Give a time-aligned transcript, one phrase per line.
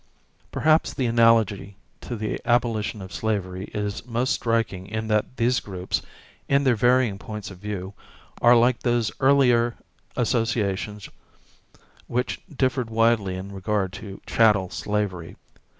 [0.51, 6.01] Perhaps the analogy to the abolition of slavery is most striking in that these groups,
[6.49, 7.93] in their varying points of view,
[8.41, 9.75] are like those earlier
[10.15, 11.07] associations
[12.07, 15.35] which differed widely in regard to chattel slavery.